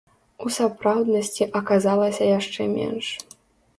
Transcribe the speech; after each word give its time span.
У 0.45 0.53
сапраўднасці 0.55 1.47
аказалася 1.61 2.31
яшчэ 2.39 2.61
менш. 2.77 3.07